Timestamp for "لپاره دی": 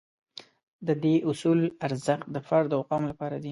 3.11-3.49